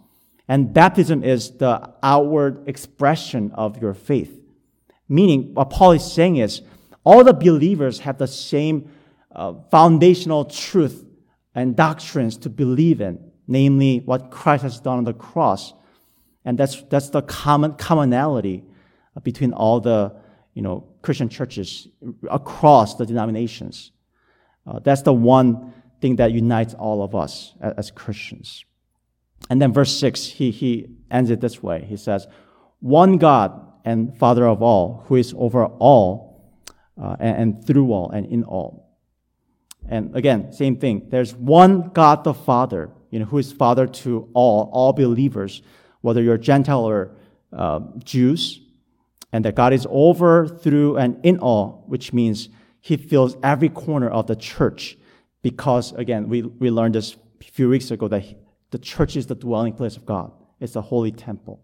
[0.46, 4.40] And baptism is the outward expression of your faith.
[5.08, 6.62] Meaning, what Paul is saying is,
[7.02, 8.88] all the believers have the same
[9.34, 11.04] uh, foundational truth
[11.56, 15.72] and doctrines to believe in, namely what Christ has done on the cross.
[16.48, 18.64] And that's, that's the common commonality
[19.22, 20.16] between all the
[20.54, 21.88] you know, Christian churches
[22.30, 23.92] across the denominations.
[24.66, 28.64] Uh, that's the one thing that unites all of us as, as, Christians.
[29.50, 31.84] And then verse 6, he, he ends it this way.
[31.86, 32.26] He says,
[32.80, 36.50] One God and Father of all, who is over all
[36.98, 38.88] uh, and, and through all and in all.
[39.86, 41.08] And again, same thing.
[41.10, 45.60] There's one God the Father, you know, who is Father to all, all believers,
[46.08, 47.12] whether you're Gentile or
[47.52, 48.60] uh, Jews,
[49.32, 52.48] and that God is over, through, and in all, which means
[52.80, 54.96] He fills every corner of the church.
[55.42, 58.24] Because again, we, we learned this a few weeks ago that
[58.70, 60.32] the church is the dwelling place of God.
[60.60, 61.60] It's a holy temple.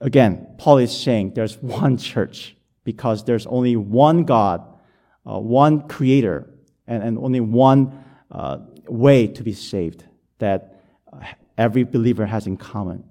[0.00, 4.62] Again, Paul is saying there's one church because there's only one God
[5.28, 6.48] uh, one creator
[6.86, 8.58] and, and only one uh,
[8.88, 10.04] way to be saved
[10.38, 10.71] that
[11.58, 13.04] every believer has in common.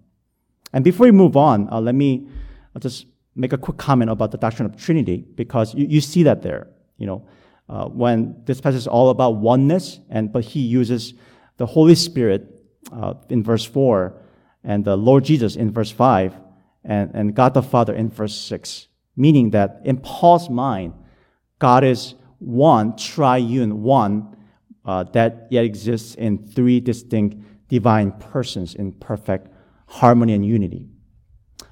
[0.74, 2.28] And before we move on, uh, let me
[2.76, 6.24] uh, just make a quick comment about the doctrine of Trinity because you, you see
[6.24, 6.68] that there.
[6.98, 7.28] You know,
[7.70, 11.14] uh, when this passage is all about oneness, and but he uses
[11.58, 12.48] the Holy Spirit
[12.92, 14.22] uh, in verse four,
[14.64, 16.36] and the Lord Jesus in verse five,
[16.84, 20.94] and, and God the Father in verse six, meaning that in Paul's mind,
[21.60, 24.36] God is one, triune, one,
[24.84, 27.38] uh, that yet exists in three distinct
[27.72, 29.48] divine persons in perfect
[29.88, 30.88] harmony and unity.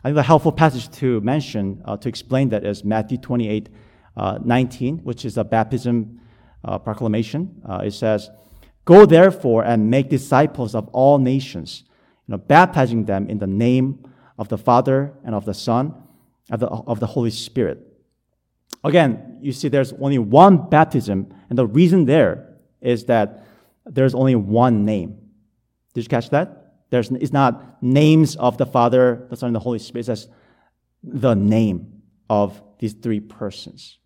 [0.03, 3.69] I think the helpful passage to mention uh, to explain that is Matthew 28
[4.17, 6.19] uh, 19, which is a baptism
[6.63, 7.61] uh, proclamation.
[7.67, 8.29] Uh, it says,
[8.85, 11.83] Go therefore and make disciples of all nations,
[12.27, 14.03] you know, baptizing them in the name
[14.37, 15.93] of the Father and of the Son,
[16.49, 17.89] of the, of the Holy Spirit
[18.83, 23.45] Again, you see there's only one baptism, and the reason there is that
[23.85, 25.17] there's only one name.
[25.99, 26.75] Did you catch that?
[26.91, 30.03] There's, it's not names of the Father, the Son, and the Holy Spirit.
[30.03, 30.29] It says
[31.03, 33.97] the name of these three persons.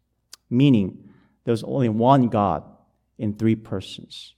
[0.50, 1.10] Meaning,
[1.44, 2.64] there's only one God
[3.20, 4.34] in three persons.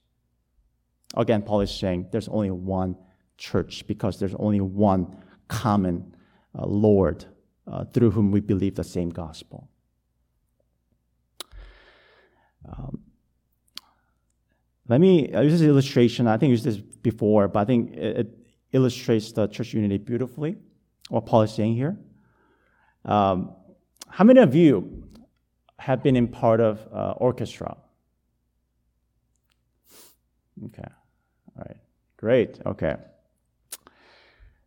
[1.16, 2.96] Again, Paul is saying there's only one
[3.38, 5.16] church because there's only one
[5.48, 6.14] common
[6.58, 7.24] uh, Lord
[7.66, 9.70] uh, through whom we believe the same gospel.
[12.68, 13.00] Um,
[14.88, 16.26] let me use this illustration.
[16.26, 16.80] I think I used this
[17.10, 18.28] before, but I think it, it,
[18.72, 20.56] illustrates the church unity beautifully,
[21.08, 21.96] what Paul is saying here.
[23.04, 23.54] Um,
[24.08, 24.72] how many of you
[25.78, 27.76] have been in part of uh, orchestra?
[30.66, 30.90] Okay.
[31.56, 31.80] All right.
[32.16, 32.58] Great.
[32.66, 32.96] Okay.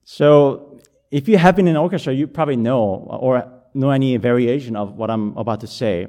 [0.06, 0.80] So,
[1.12, 2.84] if you have been in orchestra, you probably know
[3.26, 3.34] or
[3.74, 6.08] know any variation of what I'm about to say.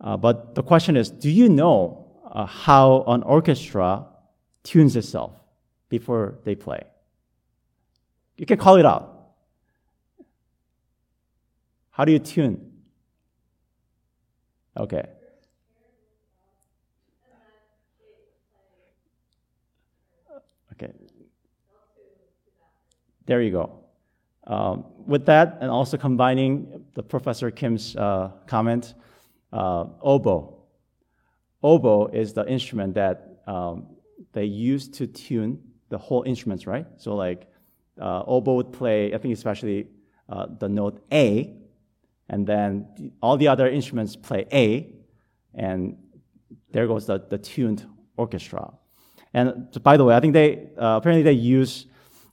[0.00, 1.74] Uh, but the question is do you know
[2.30, 4.06] uh, how an orchestra
[4.66, 5.32] tunes itself
[5.88, 6.82] before they play?
[8.36, 9.12] You can call it out.
[11.90, 12.72] How do you tune?
[14.76, 15.06] Okay.
[20.72, 20.92] Okay.
[23.24, 23.80] There you go.
[24.46, 28.94] Um, with that, and also combining the Professor Kim's uh, comment,
[29.52, 30.54] uh, oboe.
[31.62, 33.95] Oboe is the instrument that um,
[34.36, 35.58] they use to tune
[35.88, 36.86] the whole instruments, right?
[36.98, 37.48] So, like,
[37.98, 39.88] uh, oboe would play, I think, especially
[40.28, 41.56] uh, the note A,
[42.28, 44.92] and then all the other instruments play A,
[45.54, 45.96] and
[46.70, 47.86] there goes the, the tuned
[48.18, 48.74] orchestra.
[49.32, 51.86] And by the way, I think they uh, apparently they use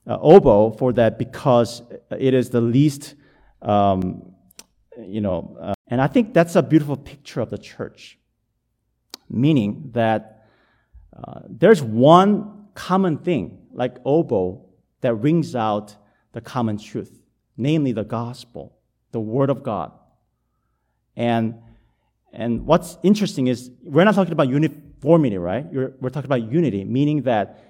[0.06, 3.14] uh, oboe for that because it is the least,
[3.62, 4.34] um,
[4.98, 8.18] you know, uh, and I think that's a beautiful picture of the church,
[9.30, 10.43] meaning that
[11.16, 14.64] uh, there's one common thing, like oboe,
[15.00, 15.96] that rings out
[16.32, 17.20] the common truth,
[17.56, 18.76] namely the gospel,
[19.12, 19.92] the word of God.
[21.16, 21.56] And,
[22.32, 25.66] and what's interesting is we're not talking about uniformity, right?
[25.72, 27.62] we're talking about unity, meaning that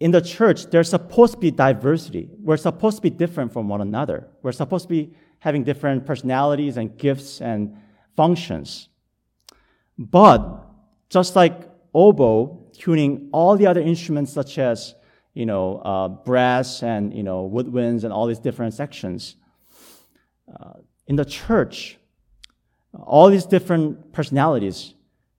[0.00, 2.28] in the church, there's supposed to be diversity.
[2.40, 4.28] We're supposed to be different from one another.
[4.42, 7.76] We're supposed to be having different personalities and gifts and
[8.14, 8.88] functions.
[9.98, 10.64] But
[11.08, 14.94] just like oboe tuning all the other instruments, such as
[15.34, 19.36] you know uh, brass and you know woodwinds and all these different sections,
[20.60, 20.74] uh,
[21.06, 21.98] in the church,
[22.94, 24.94] all these different personalities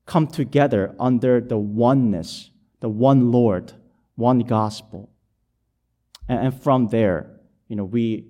[0.05, 3.73] come together under the oneness, the one Lord
[4.19, 5.09] one gospel.
[6.27, 7.39] And, and from there,
[7.69, 8.25] you know, we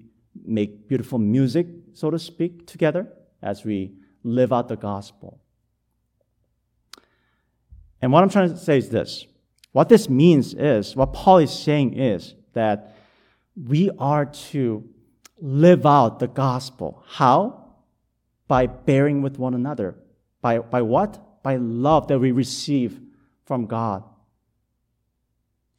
[0.45, 3.07] make beautiful music, so to speak, together
[3.41, 3.93] as we
[4.24, 5.41] live out the gospel.
[8.02, 9.26] And what I'm trying to say is this.
[9.72, 12.95] What this means is, what Paul is saying is that
[13.56, 14.84] we are to
[15.39, 17.04] live out the gospel.
[17.08, 17.76] How?
[18.47, 19.95] By bearing with one another.
[20.41, 21.43] By, by what?
[21.43, 23.00] By love that we receive
[23.45, 24.04] from God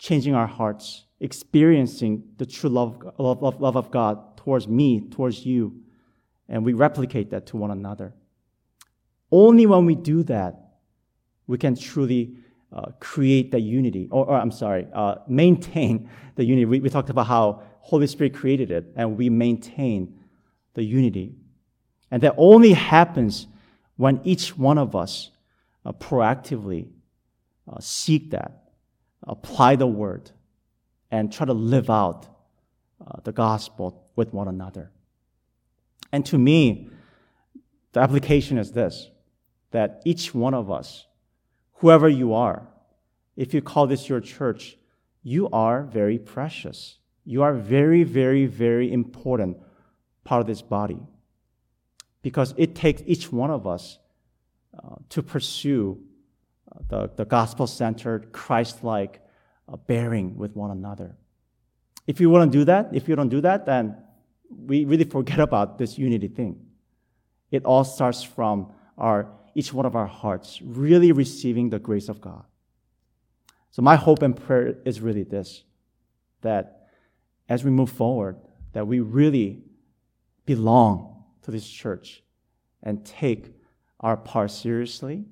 [0.01, 5.83] changing our hearts, experiencing the true love, love, love of God towards me, towards you,
[6.49, 8.15] and we replicate that to one another.
[9.31, 10.70] Only when we do that,
[11.51, 12.37] we can truly
[12.73, 16.65] uh, create that unity, or, or I'm sorry, uh, maintain the unity.
[16.65, 20.19] We, we talked about how Holy Spirit created it, and we maintain
[20.75, 21.35] the unity.
[22.11, 23.47] And that only happens
[23.97, 25.31] when each one of us
[25.85, 26.89] uh, proactively
[27.71, 28.61] uh, seek that
[29.25, 30.31] apply the word,
[31.11, 32.27] and try to live out
[33.05, 34.91] uh, the gospel with one another.
[36.13, 36.89] And to me,
[37.93, 39.11] the application is this
[39.73, 41.07] that each one of us,
[41.81, 42.67] whoever you are,
[43.37, 44.77] if you call this your church,
[45.23, 46.99] you are very precious.
[47.25, 49.57] You are very, very, very important
[50.25, 51.01] part of this body.
[52.23, 53.99] Because it takes each one of us
[54.77, 55.99] uh, to pursue
[56.89, 59.21] the, the gospel centered, Christ like
[59.67, 61.17] uh, bearing with one another.
[62.07, 63.97] If you wouldn't do that, if you don't do that, then
[64.51, 66.61] we really forget about this unity thing.
[67.51, 72.21] It all starts from our each one of our hearts really receiving the grace of
[72.21, 72.45] God.
[73.71, 75.65] So my hope and prayer is really this
[76.43, 76.89] that
[77.49, 78.37] as we move forward,
[78.73, 79.63] that we really
[80.47, 82.23] belong to this church
[82.83, 83.53] and take
[84.01, 85.25] our part seriously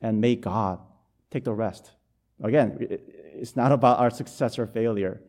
[0.00, 0.78] and may God
[1.30, 1.90] take the rest.
[2.42, 2.76] Again,
[3.34, 5.20] it's not about our success or failure.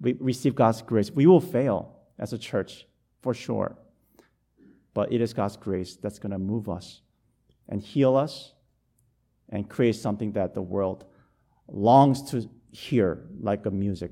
[0.00, 1.10] We receive God's grace.
[1.10, 2.86] We will fail as a church,
[3.22, 3.76] for sure.
[4.94, 7.02] But it is God's grace that's going to move us
[7.68, 8.52] and heal us
[9.48, 11.04] and create something that the world
[11.68, 14.10] longs to hear, like a music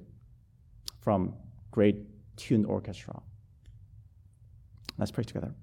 [1.00, 1.34] from
[1.70, 1.96] great
[2.36, 3.20] tuned orchestra.
[4.96, 5.54] Let's pray together.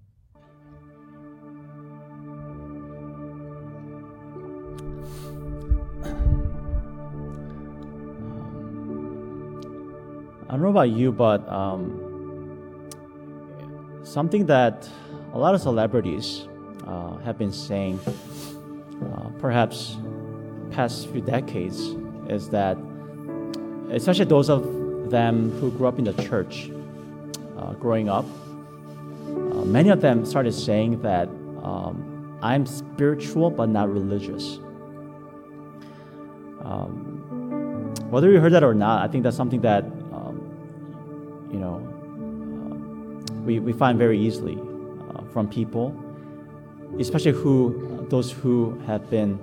[10.52, 12.90] I don't know about you, but um,
[14.04, 14.90] something that
[15.34, 16.46] a lot of celebrities
[16.86, 18.00] uh, have been saying,
[19.02, 19.98] uh, perhaps
[20.72, 21.96] past few decades,
[22.30, 22.78] is that
[23.92, 26.72] especially those of them who grew up in the church,
[27.58, 28.26] uh, growing up,
[29.28, 31.28] uh, many of them started saying that
[31.64, 34.60] um, I'm spiritual but not religious.
[36.64, 41.76] Um, whether you heard that or not, I think that's something that um, you know
[42.72, 45.96] uh, we, we find very easily uh, from people,
[47.00, 49.40] especially who those who have been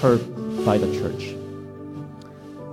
[0.00, 0.20] hurt
[0.64, 1.34] by the church,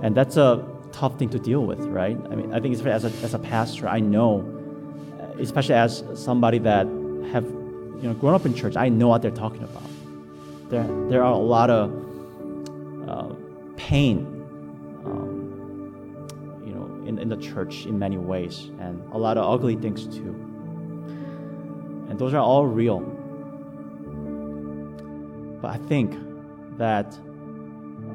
[0.02, 2.16] and that's a tough thing to deal with, right?
[2.30, 4.44] I mean, I think as a, as a pastor, I know,
[5.38, 6.86] especially as somebody that
[7.32, 9.82] have you know grown up in church, I know what they're talking about.
[10.70, 11.90] There there are a lot of
[13.08, 13.34] uh,
[13.76, 14.18] pain,
[15.04, 19.76] um, you know, in, in the church in many ways, and a lot of ugly
[19.76, 20.34] things too.
[22.08, 23.00] And those are all real.
[25.60, 26.16] But I think
[26.78, 27.18] that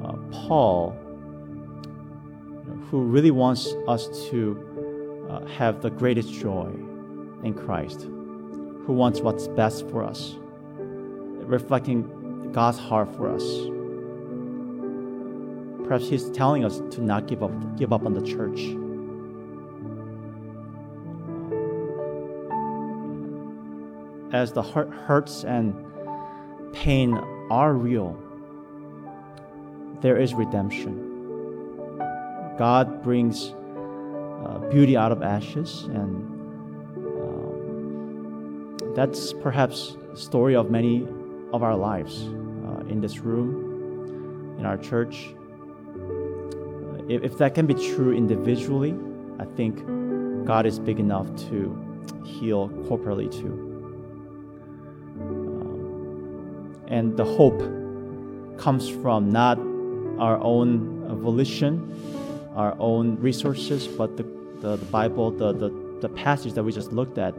[0.04, 0.96] uh, Paul,
[1.42, 6.68] you know, who really wants us to uh, have the greatest joy
[7.42, 10.36] in Christ, who wants what's best for us,
[10.78, 13.42] reflecting God's heart for us
[15.84, 18.74] Perhaps he's telling us to not give up, give up on the church.
[24.32, 25.74] As the heart hurts and
[26.72, 27.18] pain
[27.54, 28.16] are real,
[30.00, 30.92] there is redemption.
[32.58, 33.54] God brings
[34.44, 36.14] uh, beauty out of ashes, and
[37.16, 41.06] um, that's perhaps the story of many
[41.52, 45.34] of our lives uh, in this room, in our church
[47.08, 48.94] if, if that can be true individually,
[49.38, 49.76] I think
[50.46, 51.76] God is big enough to
[52.24, 53.73] heal corporately too.
[56.94, 57.58] And the hope
[58.56, 59.58] comes from not
[60.20, 61.74] our own volition,
[62.54, 64.22] our own resources, but the,
[64.60, 65.70] the, the Bible, the, the,
[66.00, 67.34] the passage that we just looked at,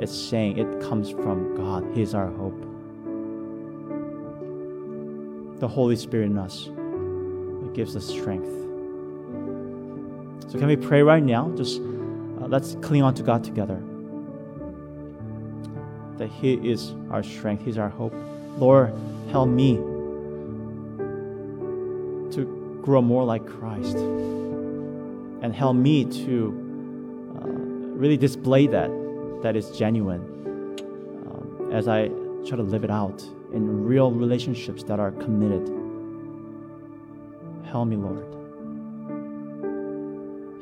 [0.00, 1.86] is saying it comes from God.
[1.94, 2.60] He's our hope.
[5.60, 8.50] The Holy Spirit in us it gives us strength.
[10.50, 11.52] So, can we pray right now?
[11.56, 13.80] Just uh, let's cling on to God together.
[16.18, 18.14] That He is our strength, He's our hope.
[18.56, 18.92] Lord,
[19.30, 19.76] help me
[22.34, 23.96] to grow more like Christ.
[23.96, 26.48] And help me to
[27.36, 28.90] uh, really display that,
[29.42, 30.22] that is genuine
[31.26, 32.08] um, as I
[32.46, 35.68] try to live it out in real relationships that are committed.
[37.70, 38.36] Help me, Lord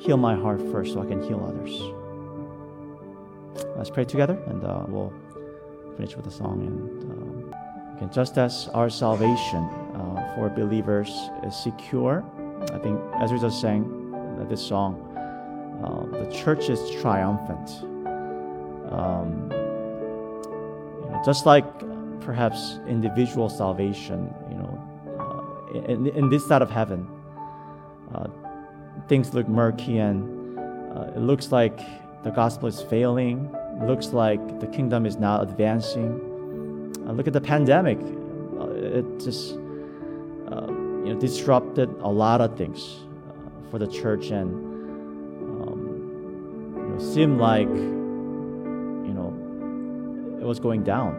[0.04, 1.80] heal my heart first so I can heal others.
[3.76, 5.12] Let's pray together and uh, we'll
[5.96, 6.60] finish with a song.
[6.66, 7.13] And uh,
[7.96, 9.64] again, just as our salvation
[9.94, 12.24] uh, for believers is secure,
[12.72, 13.84] I think as we just sang
[14.40, 15.00] uh, this song,
[15.84, 17.82] uh, the church is triumphant.
[18.92, 19.50] Um,
[21.02, 21.64] you know, just like
[22.20, 24.72] perhaps individual salvation, you know,
[25.18, 27.08] uh, in, in this side of heaven,
[29.08, 30.58] things look murky and
[30.96, 31.78] uh, it looks like
[32.22, 33.50] the gospel is failing.
[33.80, 36.20] It looks like the kingdom is not advancing.
[37.06, 37.98] Uh, look at the pandemic.
[37.98, 39.52] Uh, it just
[40.50, 44.54] uh, you know disrupted a lot of things uh, for the church and
[45.62, 49.32] um, you know, seemed like you know
[50.40, 51.14] it was going down.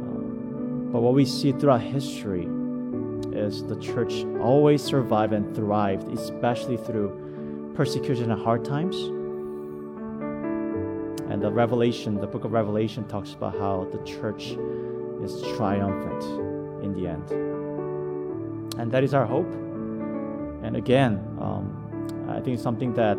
[0.00, 2.48] Um, but what we see throughout history
[3.32, 8.96] is the church always survived and thrived, especially through persecution and hard times.
[11.36, 14.56] And the Revelation, the book of Revelation, talks about how the church
[15.22, 16.24] is triumphant
[16.82, 17.30] in the end.
[18.80, 19.52] And that is our hope.
[20.64, 23.18] And again, um, I think it's something that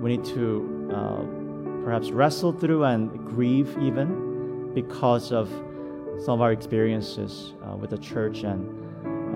[0.00, 5.48] we need to uh, perhaps wrestle through and grieve even because of
[6.24, 8.68] some of our experiences uh, with the church and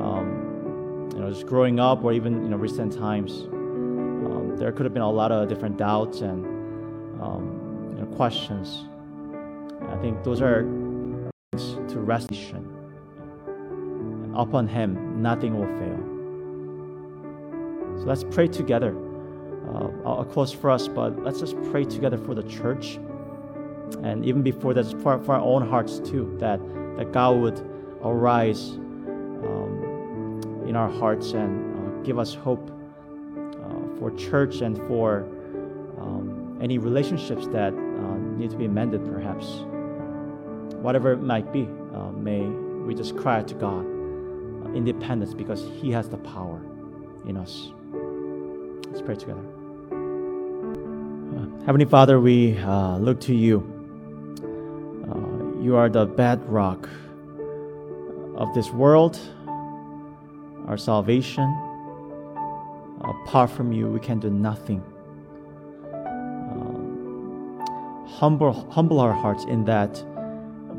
[0.03, 4.87] um, you know, just growing up or even you know recent times, um, there could
[4.87, 6.45] have been a lot of different doubts and
[7.23, 7.56] um,
[8.17, 8.87] questions.
[9.89, 10.63] I think those are
[11.53, 12.31] to rest
[14.35, 15.23] upon Him.
[15.23, 16.01] Nothing will fail.
[18.01, 18.97] So let's pray together.
[19.69, 22.99] Uh, I'll close for us, but let's just pray together for the church,
[24.03, 26.61] and even before that, for, for our own hearts too, that
[26.97, 27.59] that God would
[28.03, 28.79] arise
[30.67, 35.27] in our hearts and uh, give us hope uh, for church and for
[35.99, 37.73] um, any relationships that
[38.37, 39.47] need to be mended, perhaps.
[40.83, 45.91] Whatever it might be, uh, may we just cry to God uh, independence because He
[45.91, 46.61] has the power
[47.27, 47.73] in us.
[48.91, 49.43] Let's pray together.
[51.67, 52.55] Heavenly Father, we
[52.99, 53.73] look to you.
[55.61, 56.89] you are the bedrock
[58.37, 59.19] of this world
[60.67, 61.45] our salvation.
[63.01, 64.83] Apart from you, we can do nothing.
[68.19, 70.03] Humble, humble our hearts in that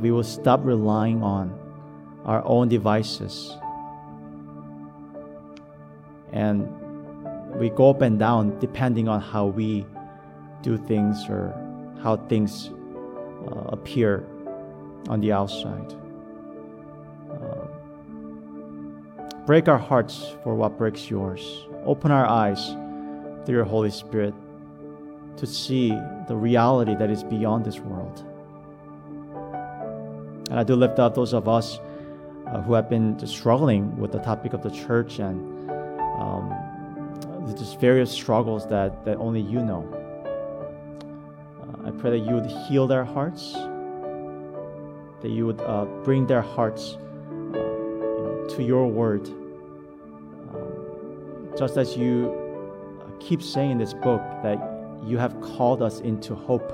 [0.01, 1.53] we will stop relying on
[2.25, 3.55] our own devices.
[6.33, 6.67] And
[7.55, 9.85] we go up and down depending on how we
[10.61, 11.53] do things or
[12.01, 12.71] how things
[13.47, 14.25] uh, appear
[15.07, 15.93] on the outside.
[17.31, 17.67] Uh,
[19.45, 21.67] break our hearts for what breaks yours.
[21.85, 22.71] Open our eyes
[23.45, 24.33] through your Holy Spirit
[25.37, 25.89] to see
[26.27, 28.25] the reality that is beyond this world.
[30.49, 31.79] And I do lift up those of us
[32.47, 35.69] uh, who have been struggling with the topic of the church and
[36.19, 36.53] um,
[37.57, 39.85] just various struggles that, that only you know.
[41.61, 43.53] Uh, I pray that you would heal their hearts,
[45.21, 49.27] that you would uh, bring their hearts uh, you know, to your word.
[50.49, 52.33] Um, just as you
[53.01, 56.73] uh, keep saying in this book that you have called us into hope.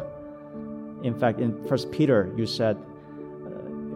[1.03, 2.77] In fact, in First Peter, you said,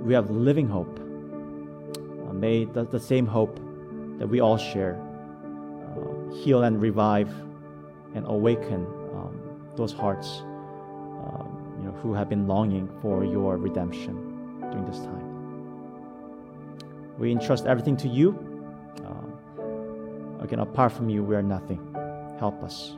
[0.07, 0.99] we have living hope.
[0.99, 3.59] Uh, may the, the, same hope
[4.19, 7.29] that we all share uh, heal and revive
[8.15, 9.37] and awaken um,
[9.75, 14.15] those hearts um, you know, who have been longing for your redemption
[14.61, 15.27] during this time.
[17.19, 18.37] We entrust everything to you.
[19.05, 21.81] Uh, again, apart from you, we are nothing.
[22.39, 22.95] Help us.